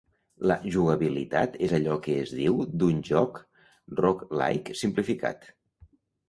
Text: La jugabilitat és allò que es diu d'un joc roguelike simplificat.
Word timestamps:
La 0.51 0.55
jugabilitat 0.75 1.57
és 1.67 1.75
allò 1.77 1.97
que 2.07 2.15
es 2.21 2.31
diu 2.37 2.57
d'un 2.85 3.03
joc 3.11 3.37
roguelike 4.01 4.79
simplificat. 4.81 5.47